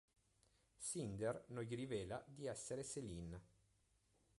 Cinder 0.79 1.43
non 1.49 1.61
gli 1.61 1.75
rivela 1.75 2.25
di 2.27 2.47
essere 2.47 2.81
Selene. 2.81 3.41